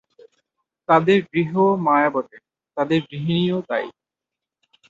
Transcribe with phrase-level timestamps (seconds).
[0.89, 2.37] তাদের গৃহও মায়া বটে,
[2.77, 3.85] তাদের গৃহিণীও তাই।